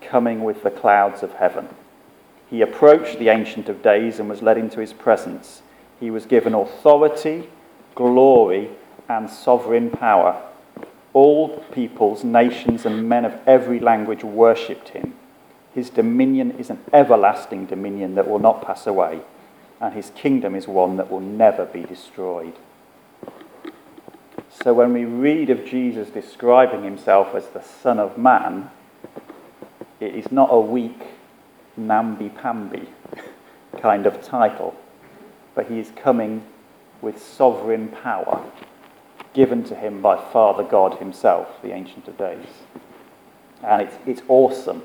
coming 0.00 0.44
with 0.44 0.62
the 0.62 0.70
clouds 0.70 1.24
of 1.24 1.32
heaven. 1.34 1.68
He 2.48 2.60
approached 2.60 3.18
the 3.18 3.30
Ancient 3.30 3.68
of 3.68 3.82
Days 3.82 4.20
and 4.20 4.28
was 4.28 4.42
led 4.42 4.58
into 4.58 4.78
his 4.78 4.92
presence. 4.92 5.62
He 5.98 6.10
was 6.10 6.24
given 6.26 6.54
authority, 6.54 7.48
glory, 7.96 8.70
and 9.08 9.28
sovereign 9.28 9.90
power. 9.90 10.40
All 11.16 11.60
peoples, 11.72 12.24
nations, 12.24 12.84
and 12.84 13.08
men 13.08 13.24
of 13.24 13.40
every 13.46 13.80
language 13.80 14.22
worshipped 14.22 14.90
him. 14.90 15.14
His 15.74 15.88
dominion 15.88 16.50
is 16.58 16.68
an 16.68 16.80
everlasting 16.92 17.64
dominion 17.64 18.16
that 18.16 18.28
will 18.28 18.38
not 18.38 18.60
pass 18.60 18.86
away 18.86 19.22
and 19.80 19.94
his 19.94 20.10
kingdom 20.10 20.54
is 20.54 20.66
one 20.66 20.96
that 20.96 21.10
will 21.10 21.20
never 21.20 21.66
be 21.66 21.82
destroyed. 21.82 22.54
So 24.50 24.72
when 24.72 24.92
we 24.92 25.04
read 25.04 25.50
of 25.50 25.66
Jesus 25.66 26.08
describing 26.08 26.82
himself 26.82 27.34
as 27.34 27.48
the 27.48 27.62
Son 27.62 27.98
of 27.98 28.16
Man, 28.16 28.70
it 30.00 30.14
is 30.14 30.32
not 30.32 30.48
a 30.50 30.58
weak, 30.58 31.02
namby-pamby 31.76 32.88
kind 33.80 34.06
of 34.06 34.22
title, 34.22 34.74
but 35.54 35.66
he 35.66 35.78
is 35.78 35.92
coming 35.94 36.42
with 37.02 37.22
sovereign 37.22 37.88
power 37.88 38.42
given 39.36 39.62
to 39.62 39.74
him 39.74 40.00
by 40.00 40.16
Father 40.16 40.64
God 40.64 40.98
himself, 40.98 41.60
the 41.62 41.72
Ancient 41.72 42.08
of 42.08 42.16
Days. 42.16 42.46
And 43.62 43.82
it's, 43.82 43.96
it's 44.06 44.22
awesome 44.28 44.82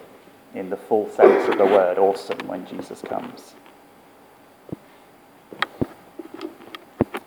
in 0.54 0.70
the 0.70 0.76
full 0.76 1.10
sense 1.10 1.48
of 1.48 1.58
the 1.58 1.66
word, 1.66 1.98
awesome, 1.98 2.46
when 2.48 2.68
Jesus 2.68 3.02
comes. 3.02 3.54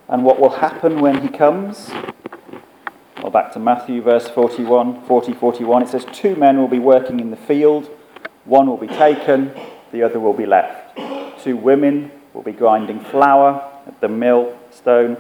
And 0.07 0.23
what 0.23 0.39
will 0.39 0.51
happen 0.51 1.01
when 1.01 1.23
he 1.23 1.29
comes? 1.29 1.91
Well, 3.23 3.31
back 3.31 3.53
to 3.55 3.59
Matthew, 3.59 4.03
verse 4.03 4.29
41, 4.29 5.07
40, 5.07 5.33
41. 5.33 5.83
It 5.83 5.89
says, 5.89 6.07
Two 6.13 6.37
men 6.37 6.59
will 6.59 6.69
be 6.69 6.79
working 6.79 7.21
in 7.21 7.31
the 7.31 7.39
field, 7.39 7.89
one 8.45 8.67
will 8.67 8.77
be 8.77 8.87
taken, 8.87 9.51
the 9.93 10.03
other 10.03 10.21
will 10.21 10.35
be 10.35 10.45
left. 10.45 10.99
Two 11.43 11.57
women 11.57 12.11
will 12.35 12.43
be 12.43 12.53
grinding 12.53 13.01
flour 13.01 13.67
at 13.87 13.99
the 14.03 14.09
mill 14.09 14.59
stone, 14.71 15.17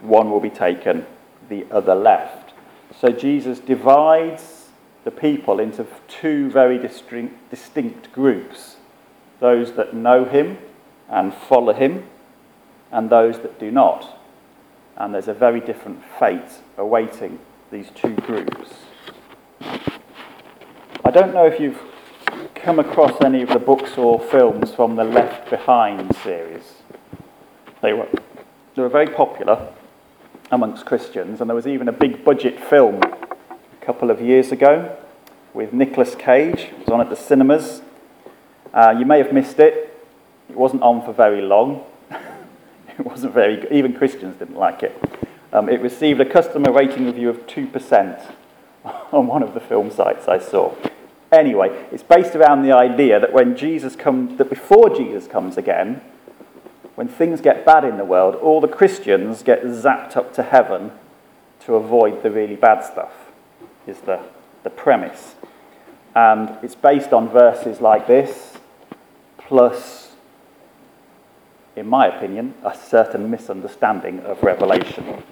one 0.00 0.32
will 0.32 0.40
be 0.40 0.50
taken, 0.50 1.06
the 1.48 1.66
other 1.70 1.94
left. 1.94 2.52
So 2.98 3.10
Jesus 3.10 3.58
divides 3.58 4.68
the 5.04 5.10
people 5.10 5.60
into 5.60 5.86
two 6.08 6.50
very 6.50 6.78
distinct 6.78 8.12
groups 8.12 8.76
those 9.40 9.74
that 9.74 9.94
know 9.94 10.24
him 10.24 10.58
and 11.08 11.32
follow 11.32 11.72
him, 11.72 12.08
and 12.90 13.08
those 13.08 13.38
that 13.38 13.60
do 13.60 13.70
not 13.70 14.18
and 14.98 15.14
there's 15.14 15.28
a 15.28 15.34
very 15.34 15.60
different 15.60 16.02
fate 16.18 16.60
awaiting 16.76 17.38
these 17.70 17.88
two 17.94 18.14
groups. 18.16 18.72
I 19.60 21.10
don't 21.12 21.32
know 21.32 21.46
if 21.46 21.60
you've 21.60 21.80
come 22.56 22.80
across 22.80 23.22
any 23.22 23.42
of 23.42 23.48
the 23.50 23.60
books 23.60 23.96
or 23.96 24.20
films 24.20 24.74
from 24.74 24.96
the 24.96 25.04
Left 25.04 25.48
Behind 25.48 26.14
series. 26.16 26.74
They 27.80 27.92
were, 27.92 28.08
they 28.74 28.82
were 28.82 28.88
very 28.88 29.06
popular 29.06 29.72
amongst 30.50 30.86
Christians, 30.86 31.40
and 31.40 31.50
there 31.50 31.54
was 31.54 31.66
even 31.66 31.88
a 31.88 31.92
big 31.92 32.24
budget 32.24 32.58
film 32.58 33.02
a 33.02 33.84
couple 33.84 34.10
of 34.10 34.20
years 34.20 34.50
ago 34.50 34.96
with 35.52 35.72
Nicolas 35.72 36.14
Cage. 36.14 36.60
It 36.60 36.78
was 36.78 36.88
on 36.88 37.00
at 37.00 37.10
the 37.10 37.16
cinemas. 37.16 37.82
Uh, 38.72 38.94
you 38.98 39.04
may 39.04 39.18
have 39.18 39.32
missed 39.32 39.58
it. 39.58 39.94
It 40.48 40.56
wasn't 40.56 40.82
on 40.82 41.04
for 41.04 41.12
very 41.12 41.42
long. 41.42 41.84
It 42.98 43.06
wasn't 43.06 43.32
very 43.32 43.58
good. 43.58 43.70
Even 43.70 43.92
Christians 43.92 44.36
didn't 44.40 44.56
like 44.56 44.82
it. 44.82 44.92
Um, 45.52 45.68
it 45.68 45.80
received 45.80 46.20
a 46.20 46.24
customer 46.24 46.72
rating 46.72 47.06
review 47.06 47.28
of 47.30 47.46
2% 47.46 48.34
on 49.12 49.28
one 49.28 49.44
of 49.44 49.54
the 49.54 49.60
film 49.60 49.92
sites 49.92 50.26
I 50.26 50.40
saw. 50.40 50.74
Anyway, 51.30 51.68
it's 51.92 52.02
based 52.02 52.34
around 52.34 52.62
the 52.64 52.72
idea 52.72 53.20
that 53.20 53.32
when 53.32 53.56
Jesus 53.56 53.94
comes, 53.94 54.36
that 54.38 54.50
before 54.50 54.90
Jesus 54.90 55.28
comes 55.28 55.56
again, 55.56 56.00
when 56.98 57.06
things 57.06 57.40
get 57.40 57.64
bad 57.64 57.84
in 57.84 57.96
the 57.96 58.04
world, 58.04 58.34
all 58.34 58.60
the 58.60 58.66
Christians 58.66 59.44
get 59.44 59.62
zapped 59.62 60.16
up 60.16 60.34
to 60.34 60.42
heaven 60.42 60.90
to 61.60 61.76
avoid 61.76 62.24
the 62.24 62.30
really 62.32 62.56
bad 62.56 62.82
stuff, 62.84 63.12
is 63.86 64.00
the, 64.00 64.20
the 64.64 64.70
premise. 64.70 65.36
And 66.16 66.58
it's 66.60 66.74
based 66.74 67.12
on 67.12 67.28
verses 67.28 67.80
like 67.80 68.08
this, 68.08 68.54
plus, 69.36 70.16
in 71.76 71.86
my 71.86 72.08
opinion, 72.08 72.54
a 72.64 72.76
certain 72.76 73.30
misunderstanding 73.30 74.18
of 74.22 74.42
Revelation. 74.42 75.22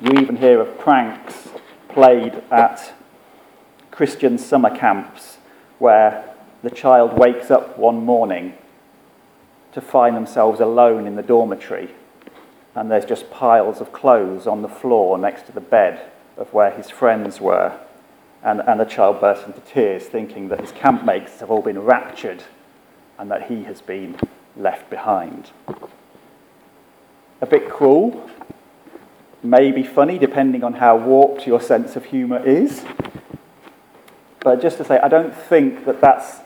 You 0.00 0.18
even 0.18 0.34
hear 0.34 0.60
of 0.60 0.76
pranks 0.80 1.50
played 1.88 2.42
at 2.50 2.94
Christian 3.92 4.38
summer 4.38 4.76
camps 4.76 5.36
where 5.78 6.34
the 6.64 6.70
child 6.70 7.16
wakes 7.16 7.52
up 7.52 7.78
one 7.78 8.04
morning 8.04 8.54
to 9.74 9.80
find 9.80 10.16
themselves 10.16 10.60
alone 10.60 11.06
in 11.06 11.16
the 11.16 11.22
dormitory 11.22 11.90
and 12.74 12.90
there's 12.90 13.04
just 13.04 13.30
piles 13.30 13.80
of 13.80 13.92
clothes 13.92 14.46
on 14.46 14.62
the 14.62 14.68
floor 14.68 15.16
next 15.16 15.46
to 15.46 15.52
the 15.52 15.60
bed 15.60 16.10
of 16.36 16.52
where 16.52 16.72
his 16.72 16.90
friends 16.90 17.40
were. 17.40 17.78
And, 18.42 18.60
and 18.60 18.78
the 18.78 18.84
child 18.84 19.20
bursts 19.20 19.46
into 19.46 19.60
tears, 19.60 20.04
thinking 20.04 20.48
that 20.48 20.60
his 20.60 20.72
campmates 20.72 21.38
have 21.38 21.50
all 21.50 21.62
been 21.62 21.78
raptured 21.78 22.42
and 23.18 23.30
that 23.30 23.48
he 23.48 23.64
has 23.64 23.80
been 23.80 24.16
left 24.56 24.90
behind. 24.90 25.50
A 27.40 27.46
bit 27.46 27.70
cruel, 27.70 28.28
maybe 29.42 29.82
funny, 29.82 30.18
depending 30.18 30.64
on 30.64 30.74
how 30.74 30.96
warped 30.96 31.46
your 31.46 31.60
sense 31.60 31.96
of 31.96 32.06
humour 32.06 32.44
is. 32.44 32.84
But 34.40 34.60
just 34.60 34.76
to 34.78 34.84
say, 34.84 34.98
I 34.98 35.08
don't 35.08 35.34
think 35.34 35.86
that 35.86 36.00
that's 36.00 36.40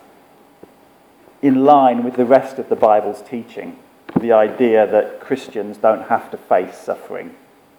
in 1.43 1.65
line 1.65 2.05
with 2.05 2.15
the 2.15 2.25
rest 2.25 2.59
of 2.59 2.69
the 2.69 2.77
Bible's 2.77 3.23
teaching. 3.23 3.79
The 4.19 4.33
idea 4.33 4.87
that 4.87 5.21
Christians 5.21 5.77
don't 5.77 6.09
have 6.09 6.31
to 6.31 6.37
face 6.37 6.77
suffering, 6.77 7.35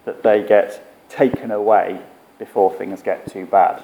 that 0.06 0.24
they 0.24 0.44
get 0.48 0.86
taken 1.10 1.52
away 1.52 2.02
before 2.38 2.74
things 2.74 3.02
get 3.02 3.30
too 3.32 3.46
bad. 3.46 3.84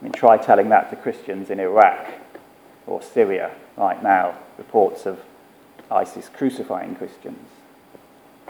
I 0.00 0.04
mean, 0.04 0.12
try 0.12 0.36
telling 0.36 0.68
that 0.68 0.90
to 0.90 0.96
Christians 0.96 1.50
in 1.50 1.58
Iraq 1.60 2.06
or 2.86 3.02
Syria 3.02 3.50
right 3.76 4.02
now. 4.02 4.36
Reports 4.58 5.06
of 5.06 5.20
ISIS 5.90 6.28
crucifying 6.28 6.94
Christians. 6.94 7.48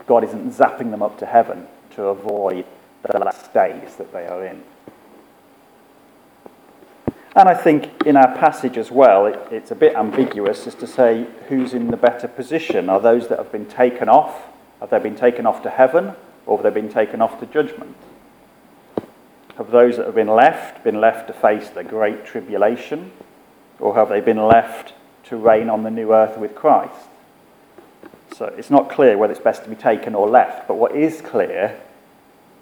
God 0.06 0.24
isn't 0.24 0.52
zapping 0.52 0.90
them 0.90 1.02
up 1.02 1.18
to 1.18 1.26
heaven 1.26 1.66
to 1.94 2.04
avoid 2.04 2.66
the 3.02 3.18
last 3.18 3.52
days 3.54 3.96
that 3.96 4.12
they 4.12 4.26
are 4.26 4.44
in. 4.44 4.62
And 7.36 7.48
I 7.48 7.54
think 7.54 8.06
in 8.06 8.16
our 8.16 8.36
passage 8.36 8.76
as 8.76 8.90
well, 8.90 9.26
it, 9.26 9.38
it's 9.52 9.70
a 9.70 9.76
bit 9.76 9.94
ambiguous 9.94 10.66
as 10.66 10.74
to 10.76 10.86
say 10.86 11.26
who's 11.48 11.74
in 11.74 11.90
the 11.90 11.96
better 11.96 12.26
position. 12.26 12.88
Are 12.88 13.00
those 13.00 13.28
that 13.28 13.38
have 13.38 13.52
been 13.52 13.66
taken 13.66 14.08
off? 14.08 14.46
Have 14.80 14.90
they 14.90 14.98
been 14.98 15.16
taken 15.16 15.46
off 15.46 15.62
to 15.62 15.70
heaven? 15.70 16.14
Or 16.46 16.58
have 16.58 16.64
they 16.64 16.80
been 16.80 16.92
taken 16.92 17.22
off 17.22 17.38
to 17.40 17.46
judgment? 17.46 17.96
Have 19.56 19.70
those 19.70 19.96
that 19.96 20.06
have 20.06 20.14
been 20.14 20.28
left 20.28 20.82
been 20.82 21.00
left 21.00 21.28
to 21.28 21.32
face 21.32 21.68
the 21.68 21.84
great 21.84 22.24
tribulation? 22.24 23.12
Or 23.78 23.94
have 23.94 24.08
they 24.08 24.20
been 24.20 24.44
left 24.44 24.94
to 25.24 25.36
reign 25.36 25.70
on 25.70 25.84
the 25.84 25.90
new 25.90 26.12
earth 26.12 26.36
with 26.36 26.56
Christ? 26.56 27.08
So 28.36 28.46
it's 28.46 28.70
not 28.70 28.90
clear 28.90 29.16
whether 29.16 29.32
it's 29.32 29.42
best 29.42 29.62
to 29.64 29.70
be 29.70 29.76
taken 29.76 30.14
or 30.16 30.28
left. 30.28 30.66
But 30.66 30.76
what 30.76 30.96
is 30.96 31.20
clear 31.20 31.78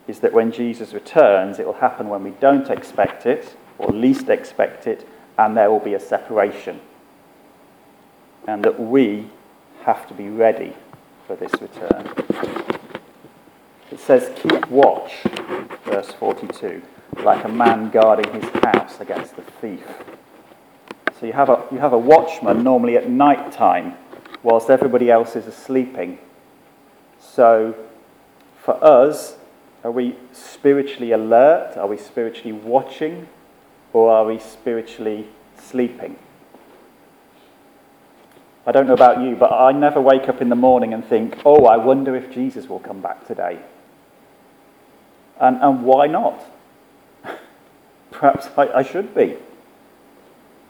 is 0.06 0.20
that 0.20 0.32
when 0.34 0.52
Jesus 0.52 0.92
returns, 0.92 1.58
it 1.58 1.66
will 1.66 1.74
happen 1.74 2.08
when 2.08 2.24
we 2.24 2.30
don't 2.32 2.68
expect 2.68 3.24
it 3.24 3.56
or 3.78 3.88
least 3.92 4.28
expect 4.28 4.86
it, 4.86 5.08
and 5.38 5.56
there 5.56 5.70
will 5.70 5.78
be 5.78 5.94
a 5.94 6.00
separation. 6.00 6.80
And 8.46 8.64
that 8.64 8.80
we 8.80 9.30
have 9.82 10.06
to 10.08 10.14
be 10.14 10.28
ready 10.28 10.74
for 11.26 11.36
this 11.36 11.52
return. 11.60 12.12
It 13.90 14.00
says, 14.00 14.30
Keep 14.36 14.68
watch, 14.68 15.22
verse 15.84 16.12
42, 16.12 16.82
like 17.22 17.44
a 17.44 17.48
man 17.48 17.90
guarding 17.90 18.32
his 18.40 18.50
house 18.64 19.00
against 19.00 19.36
the 19.36 19.42
thief. 19.42 19.84
So 21.18 21.26
you 21.26 21.32
have 21.32 21.48
a, 21.48 21.64
you 21.72 21.78
have 21.78 21.92
a 21.92 21.98
watchman 21.98 22.62
normally 22.62 22.96
at 22.96 23.08
night 23.08 23.50
time 23.52 23.94
whilst 24.42 24.70
everybody 24.70 25.10
else 25.10 25.34
is 25.36 25.52
sleeping. 25.54 26.18
So 27.18 27.74
for 28.62 28.82
us, 28.82 29.36
are 29.82 29.90
we 29.90 30.16
spiritually 30.32 31.12
alert? 31.12 31.76
Are 31.76 31.86
we 31.86 31.96
spiritually 31.96 32.52
watching? 32.52 33.28
Or 33.98 34.12
are 34.12 34.24
we 34.24 34.38
spiritually 34.38 35.26
sleeping? 35.60 36.16
I 38.64 38.70
don't 38.70 38.86
know 38.86 38.94
about 38.94 39.20
you, 39.20 39.34
but 39.34 39.50
I 39.50 39.72
never 39.72 40.00
wake 40.00 40.28
up 40.28 40.40
in 40.40 40.50
the 40.50 40.54
morning 40.54 40.94
and 40.94 41.04
think, 41.04 41.38
oh, 41.44 41.64
I 41.64 41.76
wonder 41.78 42.14
if 42.14 42.30
Jesus 42.30 42.68
will 42.68 42.78
come 42.78 43.00
back 43.00 43.26
today. 43.26 43.58
And, 45.40 45.56
and 45.60 45.82
why 45.82 46.06
not? 46.06 46.44
Perhaps 48.12 48.48
I, 48.56 48.68
I 48.68 48.82
should 48.82 49.14
be. 49.14 49.36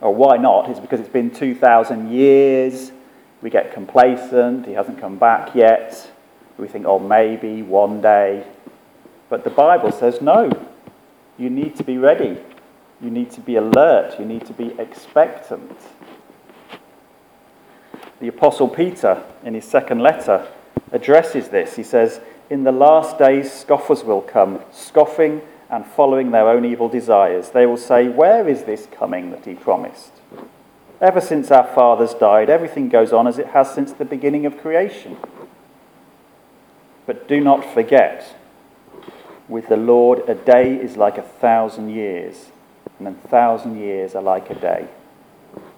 Or 0.01 0.15
why 0.15 0.37
not? 0.37 0.69
It's 0.69 0.79
because 0.79 0.99
it's 0.99 1.09
been 1.09 1.29
2,000 1.29 2.11
years. 2.11 2.91
We 3.41 3.49
get 3.49 3.73
complacent. 3.73 4.65
He 4.65 4.73
hasn't 4.73 4.99
come 4.99 5.17
back 5.17 5.53
yet. 5.53 6.09
We 6.57 6.67
think, 6.67 6.85
oh, 6.87 6.99
maybe 6.99 7.61
one 7.61 8.01
day. 8.01 8.47
But 9.29 9.43
the 9.43 9.49
Bible 9.49 9.91
says, 9.91 10.19
no, 10.19 10.49
you 11.37 11.49
need 11.49 11.75
to 11.75 11.83
be 11.83 11.97
ready. 11.97 12.39
You 13.01 13.09
need 13.09 13.31
to 13.31 13.41
be 13.41 13.55
alert. 13.55 14.19
You 14.19 14.25
need 14.25 14.45
to 14.47 14.53
be 14.53 14.75
expectant. 14.77 15.77
The 18.19 18.27
Apostle 18.27 18.67
Peter, 18.67 19.23
in 19.43 19.53
his 19.53 19.65
second 19.65 19.99
letter, 19.99 20.47
addresses 20.91 21.47
this. 21.47 21.77
He 21.77 21.83
says, 21.83 22.19
In 22.49 22.63
the 22.63 22.71
last 22.71 23.17
days, 23.17 23.51
scoffers 23.51 24.03
will 24.03 24.21
come, 24.21 24.59
scoffing 24.71 25.41
and 25.69 25.85
following 25.85 26.31
their 26.31 26.49
own 26.49 26.65
evil 26.65 26.89
desires. 26.89 27.51
They 27.51 27.65
will 27.65 27.77
say, 27.77 28.09
Where 28.09 28.47
is 28.47 28.63
this 28.63 28.87
coming 28.91 29.31
that 29.31 29.45
he 29.45 29.53
promised? 29.53 30.11
Ever 30.99 31.21
since 31.21 31.49
our 31.49 31.65
fathers 31.65 32.13
died, 32.13 32.49
everything 32.49 32.89
goes 32.89 33.13
on 33.13 33.25
as 33.25 33.39
it 33.39 33.47
has 33.47 33.73
since 33.73 33.93
the 33.93 34.03
beginning 34.03 34.45
of 34.45 34.57
creation. 34.57 35.15
But 37.05 37.29
do 37.29 37.39
not 37.39 37.63
forget, 37.73 38.35
with 39.47 39.69
the 39.69 39.77
Lord, 39.77 40.27
a 40.27 40.35
day 40.35 40.75
is 40.75 40.97
like 40.97 41.17
a 41.17 41.21
thousand 41.21 41.91
years 41.91 42.49
and 42.99 43.07
a 43.07 43.27
thousand 43.27 43.79
years 43.79 44.13
are 44.13 44.21
like 44.21 44.49
a 44.49 44.55
day. 44.55 44.87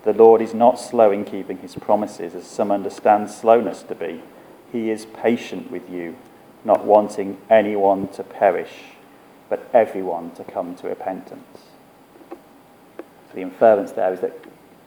The 0.03 0.13
Lord 0.13 0.41
is 0.41 0.53
not 0.53 0.79
slow 0.79 1.11
in 1.11 1.23
keeping 1.23 1.59
his 1.59 1.75
promises, 1.75 2.33
as 2.33 2.47
some 2.47 2.71
understand 2.71 3.29
slowness 3.29 3.83
to 3.83 3.95
be. 3.95 4.23
He 4.71 4.89
is 4.89 5.05
patient 5.05 5.69
with 5.69 5.89
you, 5.89 6.15
not 6.65 6.83
wanting 6.83 7.37
anyone 7.49 8.07
to 8.09 8.23
perish, 8.23 8.73
but 9.47 9.69
everyone 9.73 10.31
to 10.31 10.43
come 10.43 10.75
to 10.77 10.87
repentance. 10.87 11.59
So 12.29 13.35
the 13.35 13.41
inference 13.41 13.91
there 13.91 14.11
is 14.13 14.21
that 14.21 14.33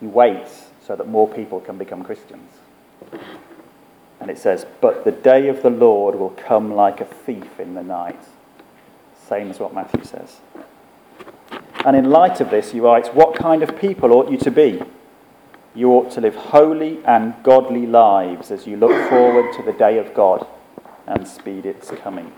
he 0.00 0.06
waits 0.06 0.66
so 0.84 0.96
that 0.96 1.08
more 1.08 1.28
people 1.28 1.60
can 1.60 1.78
become 1.78 2.02
Christians. 2.02 2.50
And 4.20 4.30
it 4.30 4.38
says, 4.38 4.66
But 4.80 5.04
the 5.04 5.12
day 5.12 5.48
of 5.48 5.62
the 5.62 5.70
Lord 5.70 6.16
will 6.16 6.30
come 6.30 6.74
like 6.74 7.00
a 7.00 7.04
thief 7.04 7.60
in 7.60 7.74
the 7.74 7.82
night. 7.82 8.20
Same 9.28 9.50
as 9.50 9.60
what 9.60 9.74
Matthew 9.74 10.04
says. 10.04 10.40
And 11.84 11.94
in 11.96 12.10
light 12.10 12.40
of 12.40 12.50
this, 12.50 12.72
he 12.72 12.80
writes, 12.80 13.10
What 13.10 13.36
kind 13.36 13.62
of 13.62 13.78
people 13.78 14.12
ought 14.12 14.30
you 14.30 14.38
to 14.38 14.50
be? 14.50 14.82
You 15.74 15.90
ought 15.90 16.10
to 16.12 16.20
live 16.20 16.34
holy 16.34 17.04
and 17.04 17.34
godly 17.42 17.86
lives 17.86 18.50
as 18.50 18.66
you 18.66 18.76
look 18.76 19.08
forward 19.10 19.52
to 19.54 19.62
the 19.62 19.72
day 19.72 19.98
of 19.98 20.14
God 20.14 20.46
and 21.06 21.28
speed 21.28 21.66
its 21.66 21.90
coming. 21.90 22.32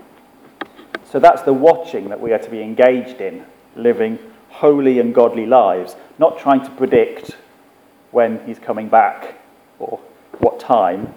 So 1.05 1.19
that's 1.19 1.43
the 1.43 1.53
watching 1.53 2.09
that 2.09 2.19
we 2.19 2.33
are 2.33 2.39
to 2.39 2.49
be 2.49 2.61
engaged 2.61 3.21
in, 3.21 3.45
living 3.75 4.19
holy 4.49 4.99
and 4.99 5.15
godly 5.15 5.45
lives, 5.45 5.95
not 6.17 6.37
trying 6.37 6.65
to 6.65 6.71
predict 6.71 7.37
when 8.11 8.45
he's 8.45 8.59
coming 8.59 8.89
back 8.89 9.35
or 9.79 9.99
what 10.39 10.59
time, 10.59 11.13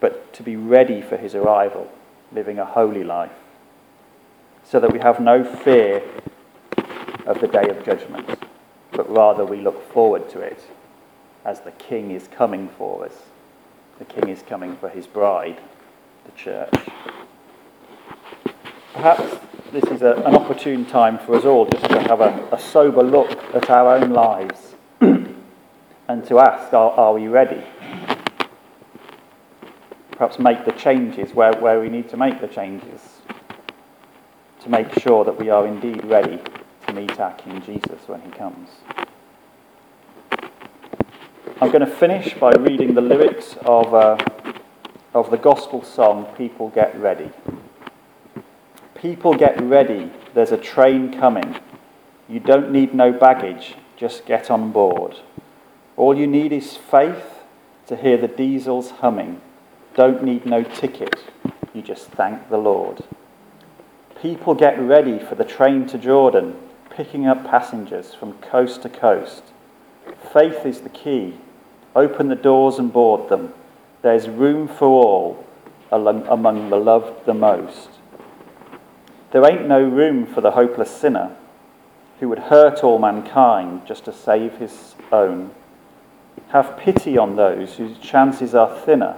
but 0.00 0.32
to 0.32 0.42
be 0.42 0.56
ready 0.56 1.02
for 1.02 1.16
his 1.16 1.34
arrival, 1.34 1.92
living 2.32 2.58
a 2.58 2.64
holy 2.64 3.04
life, 3.04 3.32
so 4.64 4.80
that 4.80 4.92
we 4.92 4.98
have 4.98 5.20
no 5.20 5.44
fear 5.44 6.02
of 7.26 7.40
the 7.40 7.48
day 7.48 7.68
of 7.68 7.84
judgment, 7.84 8.38
but 8.92 9.10
rather 9.10 9.44
we 9.44 9.60
look 9.60 9.92
forward 9.92 10.28
to 10.30 10.40
it 10.40 10.62
as 11.44 11.60
the 11.60 11.72
King 11.72 12.12
is 12.12 12.28
coming 12.28 12.68
for 12.78 13.04
us. 13.04 13.22
The 13.98 14.04
King 14.04 14.28
is 14.28 14.42
coming 14.42 14.76
for 14.76 14.88
his 14.88 15.06
bride, 15.06 15.60
the 16.24 16.32
church. 16.32 16.74
Perhaps 18.94 19.38
this 19.72 19.84
is 19.84 20.02
a, 20.02 20.14
an 20.14 20.34
opportune 20.34 20.86
time 20.86 21.18
for 21.18 21.34
us 21.34 21.44
all 21.44 21.66
just 21.66 21.84
to 21.86 22.00
have 22.00 22.20
a, 22.20 22.48
a 22.52 22.58
sober 22.58 23.02
look 23.02 23.30
at 23.54 23.68
our 23.70 23.96
own 23.96 24.10
lives 24.10 24.74
and 25.00 26.26
to 26.26 26.38
ask, 26.38 26.72
are, 26.72 26.92
are 26.92 27.14
we 27.14 27.26
ready? 27.26 27.62
Perhaps 30.12 30.38
make 30.38 30.64
the 30.64 30.72
changes 30.72 31.34
where, 31.34 31.52
where 31.54 31.80
we 31.80 31.88
need 31.88 32.08
to 32.08 32.16
make 32.16 32.40
the 32.40 32.48
changes 32.48 33.00
to 34.60 34.68
make 34.70 34.98
sure 35.00 35.24
that 35.24 35.38
we 35.38 35.50
are 35.50 35.66
indeed 35.66 36.04
ready 36.04 36.40
to 36.86 36.92
meet 36.92 37.18
our 37.18 37.32
King 37.34 37.62
Jesus 37.62 38.06
when 38.06 38.20
he 38.22 38.30
comes. 38.30 38.68
I'm 41.60 41.70
going 41.70 41.80
to 41.80 41.86
finish 41.86 42.34
by 42.34 42.52
reading 42.52 42.94
the 42.94 43.00
lyrics 43.00 43.56
of, 43.62 43.94
uh, 43.94 44.18
of 45.14 45.30
the 45.30 45.38
gospel 45.38 45.82
song, 45.82 46.26
People 46.36 46.68
Get 46.68 46.94
Ready. 46.98 47.30
People 48.94 49.34
get 49.34 49.60
ready, 49.62 50.10
there's 50.34 50.52
a 50.52 50.56
train 50.56 51.12
coming. 51.12 51.56
You 52.28 52.40
don't 52.40 52.72
need 52.72 52.94
no 52.94 53.12
baggage, 53.12 53.74
just 53.96 54.26
get 54.26 54.50
on 54.50 54.72
board. 54.72 55.16
All 55.96 56.16
you 56.16 56.26
need 56.26 56.52
is 56.52 56.76
faith 56.76 57.40
to 57.86 57.96
hear 57.96 58.16
the 58.16 58.28
diesels 58.28 58.90
humming. 58.90 59.40
Don't 59.94 60.22
need 60.22 60.44
no 60.44 60.62
ticket, 60.62 61.24
you 61.72 61.82
just 61.82 62.08
thank 62.08 62.48
the 62.48 62.58
Lord. 62.58 63.04
People 64.20 64.54
get 64.54 64.78
ready 64.80 65.18
for 65.18 65.34
the 65.34 65.44
train 65.44 65.86
to 65.88 65.98
Jordan, 65.98 66.56
picking 66.90 67.26
up 67.26 67.44
passengers 67.44 68.14
from 68.14 68.34
coast 68.34 68.82
to 68.82 68.88
coast. 68.88 69.42
Faith 70.32 70.64
is 70.64 70.80
the 70.80 70.88
key. 70.88 71.34
Open 71.94 72.28
the 72.28 72.34
doors 72.34 72.78
and 72.78 72.92
board 72.92 73.28
them. 73.28 73.52
There's 74.02 74.28
room 74.28 74.68
for 74.68 74.86
all 74.86 75.44
among 75.90 76.70
the 76.70 76.76
loved 76.76 77.26
the 77.26 77.34
most. 77.34 77.88
There 79.32 79.44
ain't 79.44 79.66
no 79.66 79.82
room 79.82 80.26
for 80.26 80.40
the 80.40 80.52
hopeless 80.52 80.90
sinner 80.90 81.36
who 82.20 82.28
would 82.28 82.38
hurt 82.38 82.82
all 82.82 82.98
mankind 82.98 83.86
just 83.86 84.04
to 84.06 84.12
save 84.12 84.54
his 84.54 84.94
own. 85.12 85.50
Have 86.48 86.78
pity 86.78 87.18
on 87.18 87.36
those 87.36 87.74
whose 87.74 87.98
chances 87.98 88.54
are 88.54 88.78
thinner, 88.80 89.16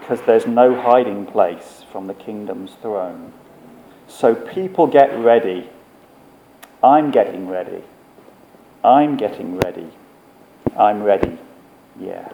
because 0.00 0.20
there's 0.22 0.46
no 0.46 0.78
hiding 0.80 1.26
place 1.26 1.84
from 1.90 2.06
the 2.06 2.14
kingdom's 2.14 2.72
throne. 2.82 3.32
So 4.08 4.34
people 4.34 4.86
get 4.86 5.16
ready. 5.18 5.70
I'm 6.84 7.10
getting 7.10 7.48
ready. 7.48 7.82
I'm 8.84 9.16
getting 9.16 9.56
ready. 9.56 9.90
I'm 10.76 11.02
ready. 11.02 11.38
Yeah. 11.98 12.30